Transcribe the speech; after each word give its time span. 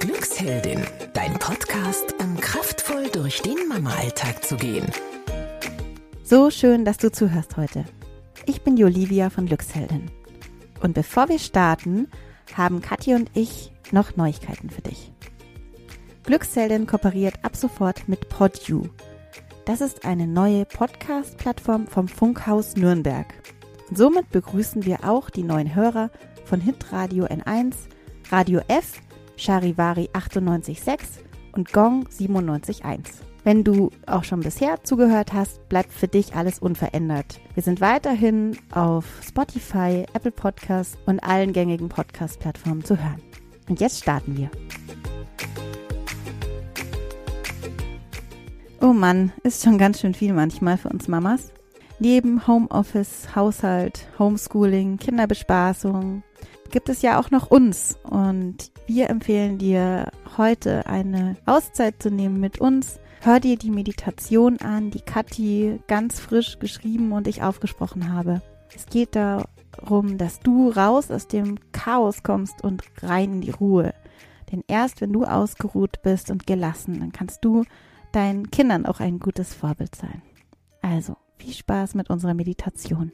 Glücksheldin, 0.00 0.82
dein 1.12 1.34
Podcast, 1.34 2.14
um 2.20 2.34
kraftvoll 2.40 3.10
durch 3.12 3.42
den 3.42 3.68
Mama-Alltag 3.68 4.42
zu 4.42 4.56
gehen. 4.56 4.86
So 6.24 6.50
schön, 6.50 6.86
dass 6.86 6.96
du 6.96 7.12
zuhörst 7.12 7.58
heute. 7.58 7.84
Ich 8.46 8.62
bin 8.62 8.82
Olivia 8.82 9.28
von 9.28 9.44
Glücksheldin. 9.44 10.10
Und 10.80 10.94
bevor 10.94 11.28
wir 11.28 11.38
starten, 11.38 12.08
haben 12.56 12.80
Kathi 12.80 13.12
und 13.12 13.30
ich 13.34 13.72
noch 13.92 14.16
Neuigkeiten 14.16 14.70
für 14.70 14.80
dich. 14.80 15.12
Glücksheldin 16.24 16.86
kooperiert 16.86 17.34
ab 17.42 17.54
sofort 17.54 18.08
mit 18.08 18.30
PodU. 18.30 18.88
Das 19.66 19.82
ist 19.82 20.06
eine 20.06 20.26
neue 20.26 20.64
Podcast-Plattform 20.64 21.86
vom 21.86 22.08
Funkhaus 22.08 22.74
Nürnberg. 22.74 23.26
Und 23.90 23.98
somit 23.98 24.30
begrüßen 24.30 24.86
wir 24.86 25.04
auch 25.04 25.28
die 25.28 25.44
neuen 25.44 25.74
Hörer 25.74 26.10
von 26.46 26.62
Hitradio 26.62 27.26
N1, 27.26 27.74
Radio 28.30 28.62
F, 28.66 29.02
Charivari 29.40 30.10
98.6 30.12 30.98
und 31.52 31.72
Gong 31.72 32.06
97.1. 32.08 33.00
Wenn 33.42 33.64
du 33.64 33.90
auch 34.06 34.24
schon 34.24 34.40
bisher 34.40 34.84
zugehört 34.84 35.32
hast, 35.32 35.66
bleibt 35.70 35.92
für 35.94 36.08
dich 36.08 36.34
alles 36.36 36.58
unverändert. 36.58 37.40
Wir 37.54 37.62
sind 37.62 37.80
weiterhin 37.80 38.58
auf 38.70 39.06
Spotify, 39.26 40.04
Apple 40.12 40.30
Podcasts 40.30 40.98
und 41.06 41.20
allen 41.20 41.54
gängigen 41.54 41.88
Podcast-Plattformen 41.88 42.84
zu 42.84 42.98
hören. 43.02 43.22
Und 43.68 43.80
jetzt 43.80 44.02
starten 44.02 44.36
wir. 44.36 44.50
Oh 48.82 48.92
Mann, 48.92 49.32
ist 49.42 49.64
schon 49.64 49.78
ganz 49.78 50.00
schön 50.00 50.12
viel 50.12 50.34
manchmal 50.34 50.76
für 50.76 50.90
uns 50.90 51.08
Mamas. 51.08 51.50
Neben 51.98 52.46
Homeoffice, 52.46 53.34
Haushalt, 53.34 54.06
Homeschooling, 54.18 54.98
Kinderbespaßung 54.98 56.22
gibt 56.70 56.88
es 56.88 57.02
ja 57.02 57.18
auch 57.18 57.30
noch 57.30 57.50
uns 57.50 57.98
und 58.04 58.70
wir 58.86 59.10
empfehlen 59.10 59.58
dir 59.58 60.10
heute 60.36 60.86
eine 60.86 61.36
Auszeit 61.46 62.02
zu 62.02 62.10
nehmen 62.10 62.40
mit 62.40 62.60
uns. 62.60 63.00
Hör 63.20 63.40
dir 63.40 63.56
die 63.56 63.70
Meditation 63.70 64.58
an, 64.58 64.90
die 64.90 65.02
Kathi 65.02 65.80
ganz 65.88 66.20
frisch 66.20 66.58
geschrieben 66.58 67.12
und 67.12 67.28
ich 67.28 67.42
aufgesprochen 67.42 68.12
habe. 68.12 68.40
Es 68.74 68.86
geht 68.86 69.14
darum, 69.14 70.16
dass 70.16 70.40
du 70.40 70.70
raus 70.70 71.10
aus 71.10 71.26
dem 71.26 71.58
Chaos 71.72 72.22
kommst 72.22 72.62
und 72.62 72.82
rein 73.02 73.34
in 73.34 73.40
die 73.42 73.50
Ruhe. 73.50 73.92
Denn 74.50 74.64
erst 74.66 75.00
wenn 75.00 75.12
du 75.12 75.24
ausgeruht 75.24 76.02
bist 76.02 76.30
und 76.30 76.46
gelassen, 76.46 77.00
dann 77.00 77.12
kannst 77.12 77.44
du 77.44 77.64
deinen 78.12 78.50
Kindern 78.50 78.86
auch 78.86 79.00
ein 79.00 79.18
gutes 79.18 79.54
Vorbild 79.54 79.94
sein. 79.94 80.22
Also, 80.82 81.16
viel 81.38 81.52
Spaß 81.52 81.94
mit 81.94 82.10
unserer 82.10 82.34
Meditation. 82.34 83.12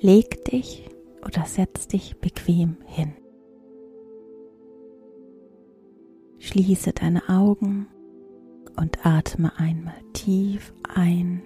Leg 0.00 0.44
dich 0.44 0.88
oder 1.24 1.44
setz 1.44 1.88
dich 1.88 2.18
bequem 2.18 2.76
hin. 2.86 3.12
Schließe 6.38 6.92
deine 6.92 7.28
Augen 7.28 7.88
und 8.76 9.04
atme 9.04 9.58
einmal 9.58 10.00
tief 10.12 10.72
ein 10.88 11.42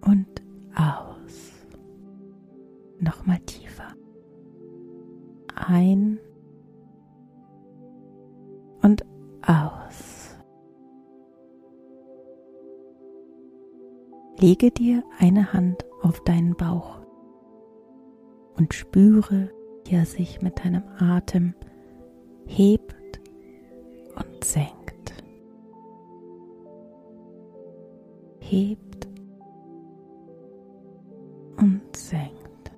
und 0.00 0.26
aus. 0.74 1.52
Nochmal 2.98 3.40
tiefer. 3.40 3.94
Ein 5.54 6.18
Lege 14.44 14.70
dir 14.70 15.02
eine 15.18 15.54
Hand 15.54 15.86
auf 16.02 16.20
deinen 16.20 16.54
Bauch 16.54 16.98
und 18.58 18.74
spüre, 18.74 19.50
wie 19.86 19.94
er 19.94 20.04
sich 20.04 20.42
mit 20.42 20.62
deinem 20.62 20.82
Atem 20.98 21.54
hebt 22.44 23.22
und 24.14 24.44
senkt. 24.44 25.14
Hebt 28.38 29.08
und 31.56 31.96
senkt. 31.96 32.70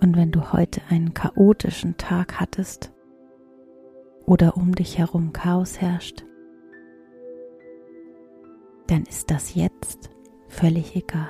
Und 0.00 0.16
wenn 0.16 0.32
du 0.32 0.52
heute 0.52 0.80
einen 0.88 1.14
chaotischen 1.14 1.96
Tag 1.96 2.40
hattest 2.40 2.92
oder 4.24 4.56
um 4.56 4.74
dich 4.74 4.98
herum 4.98 5.32
Chaos 5.32 5.80
herrscht, 5.80 6.25
dann 8.86 9.04
ist 9.04 9.30
das 9.30 9.54
jetzt 9.54 10.10
völlig 10.48 10.94
egal. 10.96 11.28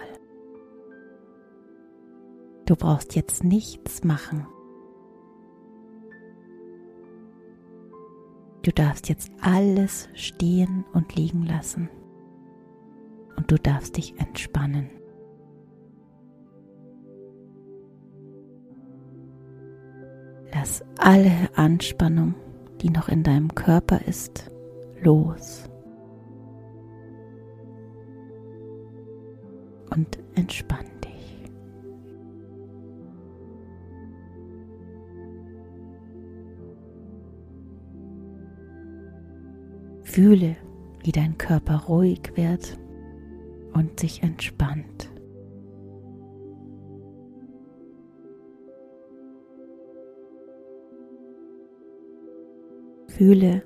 Du 2.66 2.74
brauchst 2.74 3.14
jetzt 3.14 3.44
nichts 3.44 4.02
machen. 4.04 4.46
Du 8.62 8.72
darfst 8.72 9.08
jetzt 9.08 9.30
alles 9.40 10.08
stehen 10.14 10.84
und 10.92 11.14
liegen 11.14 11.44
lassen. 11.44 11.88
Und 13.36 13.50
du 13.50 13.56
darfst 13.56 13.96
dich 13.96 14.18
entspannen. 14.18 14.90
Lass 20.52 20.82
alle 20.98 21.30
Anspannung, 21.54 22.34
die 22.80 22.90
noch 22.90 23.08
in 23.08 23.22
deinem 23.22 23.54
Körper 23.54 24.00
ist, 24.06 24.50
los. 25.00 25.68
Und 29.90 30.18
entspann 30.34 30.86
dich. 31.04 31.50
Fühle, 40.02 40.56
wie 41.04 41.12
dein 41.12 41.38
Körper 41.38 41.84
ruhig 41.88 42.32
wird 42.34 42.78
und 43.74 44.00
sich 44.00 44.22
entspannt. 44.22 45.10
Fühle, 53.08 53.62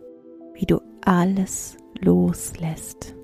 wie 0.55 0.67
du 0.67 0.81
alles 1.05 1.77
loslässt, 1.99 3.17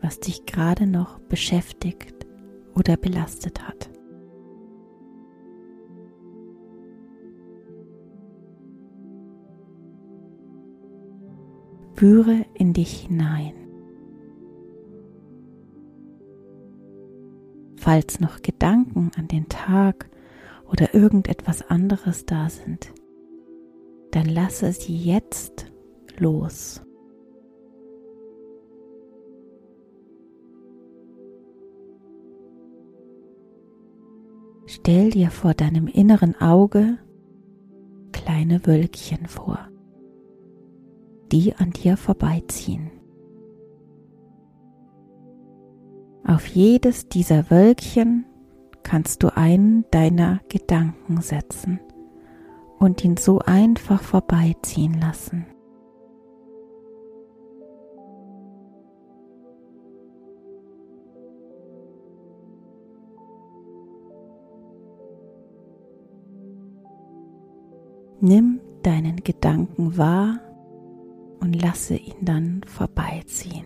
was 0.00 0.20
dich 0.20 0.46
gerade 0.46 0.86
noch 0.86 1.18
beschäftigt 1.18 2.19
oder 2.74 2.96
belastet 2.96 3.66
hat. 3.66 3.90
Führe 11.94 12.46
in 12.54 12.72
dich 12.72 13.00
hinein. 13.00 13.52
Falls 17.76 18.20
noch 18.20 18.40
Gedanken 18.40 19.10
an 19.16 19.28
den 19.28 19.48
Tag 19.48 20.08
oder 20.70 20.94
irgendetwas 20.94 21.68
anderes 21.68 22.24
da 22.24 22.48
sind, 22.48 22.92
dann 24.12 24.26
lasse 24.26 24.72
sie 24.72 24.96
jetzt 24.96 25.66
los. 26.18 26.82
Stell 34.72 35.10
dir 35.10 35.32
vor 35.32 35.52
deinem 35.52 35.88
inneren 35.88 36.40
Auge 36.40 36.96
kleine 38.12 38.64
Wölkchen 38.68 39.26
vor, 39.26 39.58
die 41.32 41.56
an 41.56 41.72
dir 41.72 41.96
vorbeiziehen. 41.96 42.92
Auf 46.24 46.46
jedes 46.46 47.08
dieser 47.08 47.50
Wölkchen 47.50 48.26
kannst 48.84 49.24
du 49.24 49.36
einen 49.36 49.86
deiner 49.90 50.40
Gedanken 50.48 51.20
setzen 51.20 51.80
und 52.78 53.04
ihn 53.04 53.16
so 53.16 53.40
einfach 53.40 54.00
vorbeiziehen 54.00 55.00
lassen. 55.00 55.46
Nimm 68.22 68.60
deinen 68.82 69.16
Gedanken 69.24 69.96
wahr 69.96 70.40
und 71.40 71.60
lasse 71.60 71.96
ihn 71.96 72.22
dann 72.22 72.60
vorbeiziehen. 72.66 73.64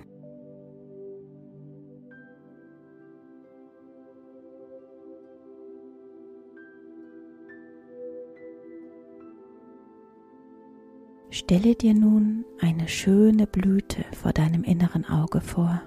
Stelle 11.30 11.74
dir 11.74 11.94
nun 11.94 12.44
eine 12.60 12.86
schöne 12.86 13.48
Blüte 13.48 14.04
vor 14.16 14.32
deinem 14.32 14.62
inneren 14.62 15.04
Auge 15.04 15.40
vor. 15.40 15.82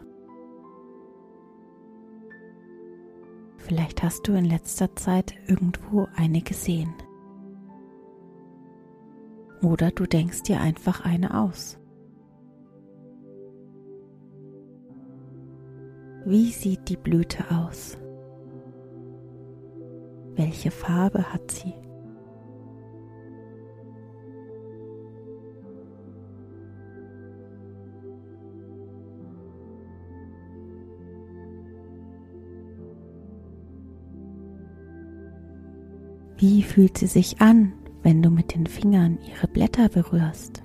Vielleicht 3.55 4.03
hast 4.03 4.27
du 4.27 4.33
in 4.33 4.43
letzter 4.43 4.93
Zeit 4.97 5.35
irgendwo 5.47 6.09
eine 6.17 6.41
gesehen. 6.41 6.93
Oder 9.61 9.91
du 9.91 10.05
denkst 10.05 10.43
dir 10.43 10.61
einfach 10.61 11.03
eine 11.03 11.39
aus. 11.39 11.79
Wie 16.25 16.51
sieht 16.51 16.89
die 16.89 16.97
Blüte 16.97 17.45
aus? 17.51 17.97
Welche 20.35 20.71
Farbe 20.71 21.33
hat 21.33 21.49
sie? 21.49 21.73
Wie 36.39 36.61
fühlt 36.61 36.99
sie 36.99 37.07
sich 37.07 37.41
an, 37.41 37.73
wenn 38.07 38.21
du 38.23 38.29
mit 38.29 38.55
den 38.55 38.65
Fingern 38.65 39.19
ihre 39.27 39.49
Blätter 39.49 39.89
berührst? 39.89 40.61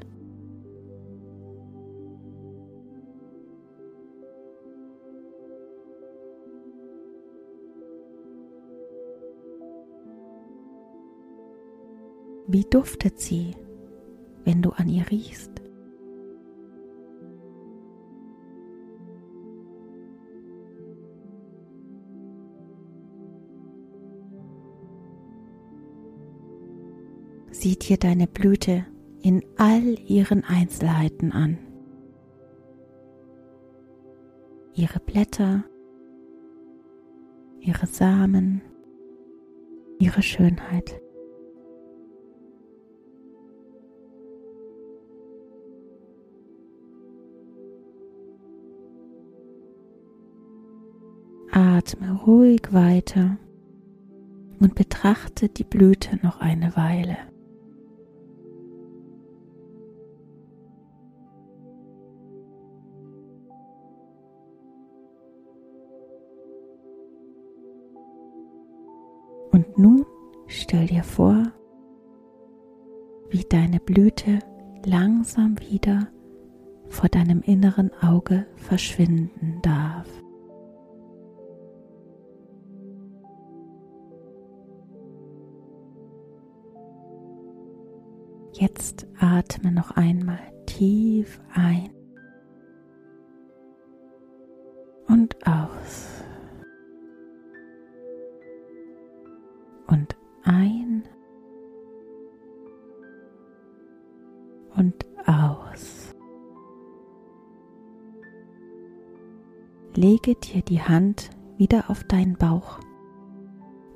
Wie 12.47 12.63
duftet 12.63 13.19
sie, 13.19 13.57
wenn 14.45 14.63
du 14.63 14.71
an 14.71 14.89
ihr 14.89 15.11
riechst? 15.11 15.62
Sieh 27.63 27.79
dir 27.79 27.97
deine 27.97 28.27
Blüte 28.27 28.85
in 29.21 29.41
all 29.57 29.97
ihren 30.09 30.43
Einzelheiten 30.43 31.31
an. 31.31 31.59
Ihre 34.75 34.99
Blätter, 34.99 35.63
ihre 37.61 37.87
Samen, 37.87 38.63
ihre 40.01 40.23
Schönheit. 40.23 41.01
Atme 51.53 52.23
ruhig 52.27 52.73
weiter 52.73 53.39
und 54.59 54.75
betrachte 54.75 55.49
die 55.49 55.63
Blüte 55.63 56.19
noch 56.25 56.41
eine 56.41 56.77
Weile. 56.77 57.32
Und 69.53 69.79
nun 69.79 70.07
stell 70.47 70.87
dir 70.87 71.05
vor, 71.05 71.53
wie 73.29 73.45
deine 73.45 73.81
Blüte 73.81 74.41
langsam 74.85 75.59
wieder 75.61 76.09
vor 76.89 77.09
deinem 77.09 77.41
inneren 77.43 77.91
Auge 78.03 78.47
verschwinden 78.57 79.61
darf. 79.63 80.09
Jetzt 88.55 89.07
atme 89.19 89.73
noch 89.73 89.93
einmal 89.93 90.39
tief 90.67 91.41
ein 91.55 91.91
und 95.09 95.35
aus. 95.47 96.12
Und 104.77 104.95
aus. 105.27 106.15
Lege 109.95 110.35
dir 110.35 110.63
die 110.63 110.81
Hand 110.81 111.31
wieder 111.59 111.91
auf 111.91 112.05
deinen 112.05 112.37
Bauch 112.37 112.81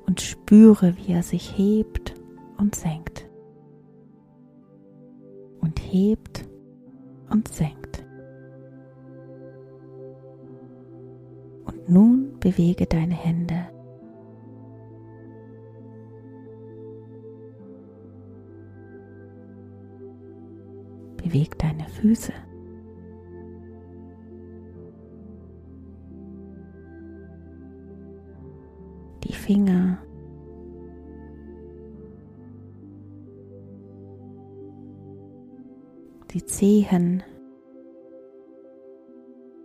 und 0.05 0.21
spüre, 0.21 0.95
wie 0.97 1.11
er 1.13 1.23
sich 1.23 1.57
hebt 1.57 2.13
und 2.57 2.75
senkt 2.75 3.27
und 5.67 5.79
hebt 5.79 6.47
und 7.29 7.47
senkt. 7.47 8.05
Und 11.65 11.89
nun 11.89 12.39
bewege 12.39 12.85
deine 12.85 13.15
Hände. 13.15 13.67
Beweg 21.27 21.59
deine 21.59 21.85
Füße. 21.89 22.31
Die 29.23 29.33
Finger. 29.33 29.99
die 36.33 36.45
Zehen. 36.45 37.23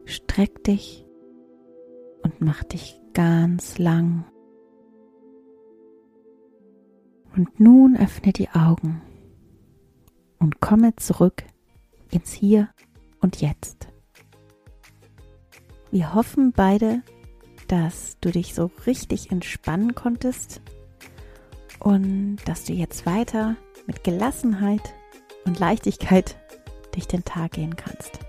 Streck 0.05 0.63
dich 0.65 1.05
und 2.23 2.41
mach 2.41 2.63
dich 2.65 3.01
ganz 3.15 3.79
lang. 3.79 4.25
Und 7.37 7.59
nun 7.59 7.97
öffne 7.97 8.33
die 8.33 8.49
Augen 8.51 9.03
und 10.39 10.61
komme 10.61 10.95
zurück 10.97 11.45
ins 12.13 12.33
Hier 12.33 12.69
und 13.21 13.41
Jetzt. 13.41 13.89
Wir 15.91 16.15
hoffen 16.15 16.53
beide, 16.53 17.03
dass 17.69 18.17
du 18.21 18.31
dich 18.31 18.55
so 18.55 18.71
richtig 18.87 19.31
entspannen 19.31 19.95
konntest 19.95 20.61
und 21.81 22.37
dass 22.45 22.65
du 22.65 22.73
jetzt 22.73 23.07
weiter 23.07 23.57
mit 23.87 24.05
Gelassenheit 24.05 24.95
und 25.45 25.59
Leichtigkeit 25.59 26.37
durch 26.93 27.09
den 27.09 27.25
Tag 27.25 27.53
gehen 27.53 27.77
kannst. 27.77 28.21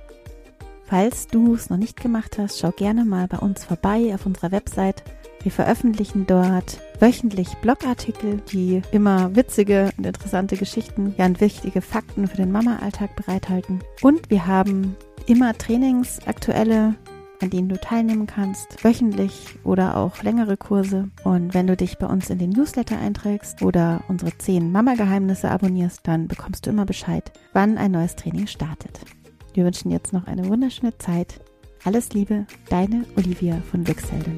Falls 0.85 1.27
du 1.27 1.53
es 1.53 1.69
noch 1.69 1.77
nicht 1.77 2.01
gemacht 2.01 2.37
hast, 2.37 2.59
schau 2.59 2.71
gerne 2.71 3.05
mal 3.05 3.27
bei 3.27 3.37
uns 3.37 3.63
vorbei 3.63 4.13
auf 4.13 4.25
unserer 4.25 4.51
Website. 4.51 5.03
Wir 5.43 5.51
veröffentlichen 5.51 6.25
dort 6.25 6.79
wöchentlich 6.99 7.49
Blogartikel, 7.61 8.41
die 8.51 8.81
immer 8.91 9.35
witzige 9.35 9.91
und 9.97 10.05
interessante 10.05 10.55
Geschichten, 10.55 11.13
ja 11.17 11.25
und 11.25 11.41
wichtige 11.41 11.81
Fakten 11.81 12.27
für 12.27 12.37
den 12.37 12.51
Mama-Alltag 12.51 13.15
bereithalten. 13.15 13.81
Und 14.01 14.29
wir 14.29 14.47
haben 14.47 14.95
immer 15.27 15.57
Trainings, 15.57 16.19
aktuelle 16.25 16.95
an 17.43 17.49
denen 17.49 17.67
du 17.67 17.79
teilnehmen 17.79 18.25
kannst, 18.25 18.83
wöchentlich 18.85 19.59
oder 19.65 19.97
auch 19.97 20.23
längere 20.23 20.55
Kurse. 20.55 21.09
Und 21.25 21.53
wenn 21.53 21.67
du 21.67 21.75
dich 21.75 21.97
bei 21.97 22.07
uns 22.07 22.29
in 22.29 22.39
den 22.39 22.51
Newsletter 22.51 22.97
einträgst 22.97 23.61
oder 23.61 24.01
unsere 24.07 24.35
10 24.37 24.71
Mama-Geheimnisse 24.71 25.51
abonnierst, 25.51 25.99
dann 26.03 26.29
bekommst 26.29 26.65
du 26.65 26.69
immer 26.69 26.85
Bescheid, 26.85 27.33
wann 27.51 27.77
ein 27.77 27.91
neues 27.91 28.15
Training 28.15 28.47
startet. 28.47 29.01
Wir 29.53 29.65
wünschen 29.65 29.91
jetzt 29.91 30.13
noch 30.13 30.25
eine 30.25 30.47
wunderschöne 30.47 30.97
Zeit. 30.97 31.41
Alles 31.83 32.13
Liebe, 32.13 32.45
deine 32.69 33.03
Olivia 33.17 33.57
von 33.69 33.83
Glücksheldin. 33.83 34.37